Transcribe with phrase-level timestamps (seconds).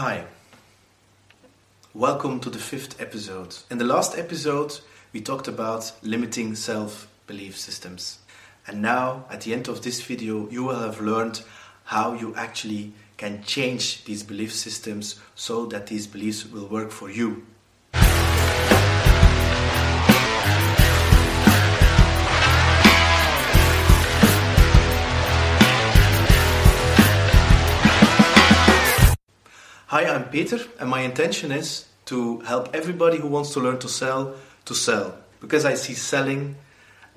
[0.00, 0.26] Hi.
[1.92, 3.56] Welcome to the fifth episode.
[3.68, 4.78] In the last episode,
[5.12, 8.20] we talked about limiting self belief systems.
[8.68, 11.42] And now, at the end of this video, you will have learned
[11.82, 17.10] how you actually can change these belief systems so that these beliefs will work for
[17.10, 17.44] you.
[29.90, 33.88] Hi, I'm Peter, and my intention is to help everybody who wants to learn to
[33.88, 34.34] sell
[34.66, 36.56] to sell because I see selling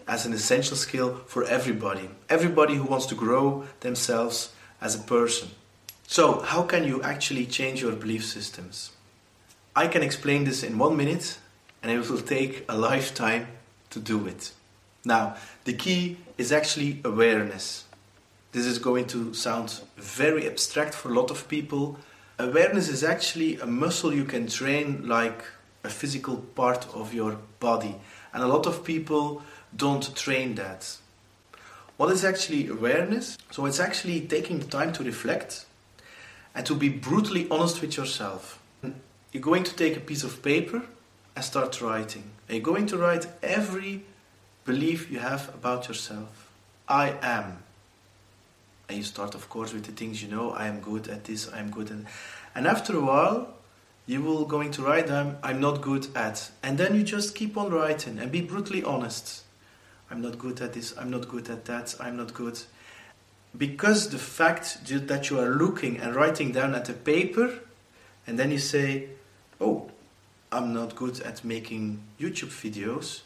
[0.08, 2.10] as an essential skill for everybody.
[2.30, 5.50] Everybody who wants to grow themselves as a person.
[6.08, 8.94] So, how can you actually change your belief systems?
[9.76, 11.40] I can explain this in one minute,
[11.84, 13.48] and it will take a lifetime
[13.90, 14.54] to do it.
[15.04, 17.84] Now, the key is actually awareness.
[18.54, 22.00] This is going to sound very abstract for a lot of people,
[22.44, 25.44] awareness is actually a muscle you can train like
[25.84, 27.96] a physical part of your body.
[28.34, 29.42] And a lot of people
[29.76, 30.98] don't train that.
[31.98, 33.38] What is actually awareness?
[33.52, 35.66] So it's actually taking the time to reflect
[36.56, 38.60] and to be brutally honest with yourself.
[39.32, 40.84] You're going to take a piece of paper
[41.36, 42.32] and start writing.
[42.48, 44.04] And you're going to write every
[44.66, 46.50] belief you have about yourself.
[46.88, 47.64] I am.
[48.92, 50.52] And you start, of course, with the things you know.
[50.52, 51.50] I am good at this.
[51.54, 52.00] I am good at.
[52.54, 53.54] And after a while,
[54.06, 55.38] you will going to write down.
[55.42, 56.52] I'm not good at.
[56.62, 59.44] And then you just keep on writing and be brutally honest.
[60.10, 60.94] I'm not good at this.
[60.98, 61.96] I'm not good at that.
[62.02, 62.60] I'm not good.
[63.58, 67.60] Because the fact that you are looking and writing down at the paper,
[68.28, 69.08] and then you say,
[69.62, 69.90] "Oh,
[70.52, 73.22] I'm not good at making YouTube videos,"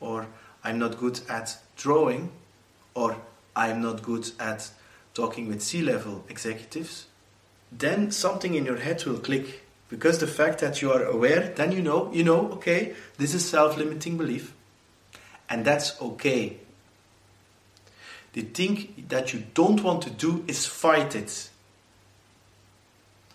[0.00, 0.26] or
[0.64, 2.32] "I'm not good at drawing,"
[2.94, 3.18] or
[3.56, 4.70] I'm not good at
[5.14, 7.06] talking with C level executives,
[7.70, 9.62] then something in your head will click.
[9.88, 13.48] Because the fact that you are aware, then you know, you know, okay, this is
[13.48, 14.52] self limiting belief.
[15.48, 16.56] And that's okay.
[18.32, 21.50] The thing that you don't want to do is fight it.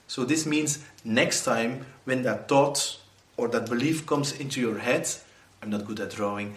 [0.07, 2.99] So, this means next time when that thought
[3.37, 5.07] or that belief comes into your head,
[5.61, 6.49] I'm not good at drawing,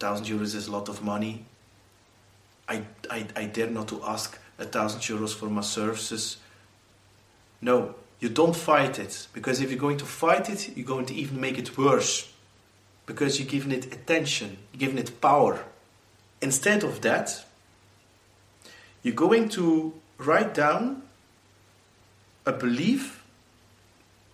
[0.00, 1.44] 1000 euros is a lot of money,
[2.68, 6.36] I, I, I dare not to ask a thousand euros for my services.
[7.60, 11.14] No, you don't fight it because if you're going to fight it, you're going to
[11.14, 12.32] even make it worse
[13.06, 15.64] because you're giving it attention, you're giving it power.
[16.42, 17.44] Instead of that,
[19.02, 21.02] you're going to write down
[22.44, 23.24] a belief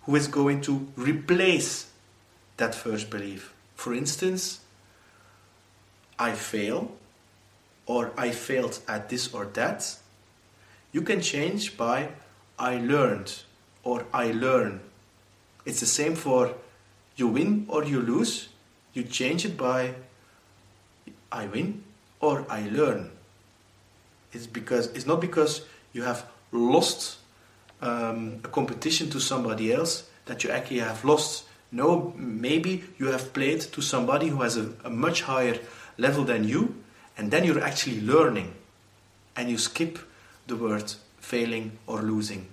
[0.03, 1.89] who is going to replace
[2.57, 3.53] that first belief.
[3.75, 4.59] For instance,
[6.17, 6.91] I fail
[7.85, 9.97] or I failed at this or that,
[10.91, 12.09] you can change by
[12.57, 13.43] I learned
[13.83, 14.81] or I learn.
[15.65, 16.53] It's the same for
[17.15, 18.49] you win or you lose.
[18.93, 19.93] You change it by
[21.31, 21.83] I win
[22.19, 23.11] or I learn.
[24.31, 27.17] It's because it's not because you have lost
[27.81, 31.45] um, a competition to somebody else that you actually have lost.
[31.71, 35.59] No, maybe you have played to somebody who has a, a much higher
[35.97, 36.75] level than you,
[37.17, 38.53] and then you're actually learning
[39.35, 39.99] and you skip
[40.47, 42.47] the word failing or losing.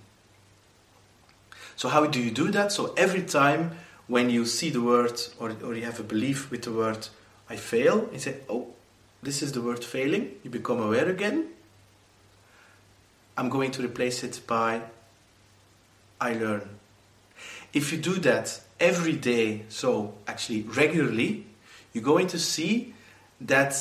[1.76, 2.72] So, how do you do that?
[2.72, 3.72] So, every time
[4.06, 7.08] when you see the word or, or you have a belief with the word
[7.48, 8.68] I fail, you say, Oh,
[9.22, 10.32] this is the word failing.
[10.42, 11.48] You become aware again.
[13.36, 14.82] I'm going to replace it by
[16.20, 16.68] I learn.
[17.72, 21.46] If you do that every day, so actually regularly,
[21.92, 22.94] you're going to see
[23.40, 23.74] that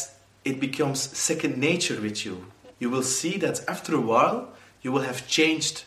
[0.43, 2.45] it becomes second nature with you.
[2.79, 4.49] You will see that after a while,
[4.81, 5.83] you will have changed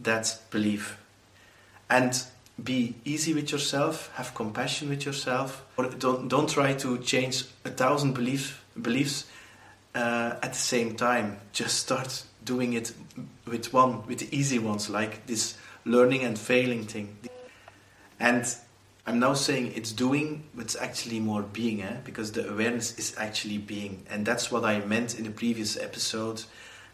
[0.00, 0.98] that belief.
[1.90, 2.22] And
[2.62, 7.70] be easy with yourself, have compassion with yourself, or don't, don't try to change a
[7.70, 9.26] thousand belief, beliefs
[9.94, 11.38] uh, at the same time.
[11.52, 12.92] Just start doing it
[13.46, 17.16] with one, with the easy ones, like this learning and failing thing.
[18.18, 18.46] And
[19.08, 21.98] I'm now saying it's doing, but it's actually more being, eh?
[22.04, 24.04] because the awareness is actually being.
[24.10, 26.42] And that's what I meant in the previous episode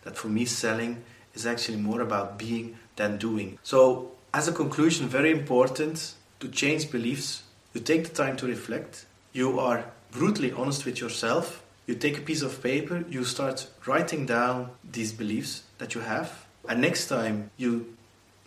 [0.03, 1.03] that for me, selling
[1.35, 3.59] is actually more about being than doing.
[3.62, 7.44] So, as a conclusion, very important to change beliefs.
[7.73, 12.20] You take the time to reflect, you are brutally honest with yourself, you take a
[12.20, 17.50] piece of paper, you start writing down these beliefs that you have, and next time
[17.56, 17.97] you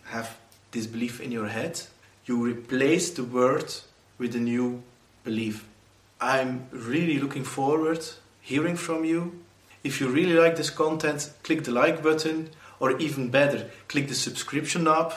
[0.04, 0.36] have
[0.70, 1.80] this belief in your head,
[2.26, 3.74] you replace the word
[4.18, 4.82] with a new
[5.24, 5.64] belief.
[6.20, 8.04] I'm really looking forward
[8.40, 9.40] hearing from you.
[9.82, 14.14] If you really like this content, click the like button or even better, click the
[14.14, 15.14] subscription knob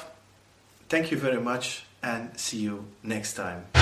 [0.89, 3.78] Thank you very much and see you next time.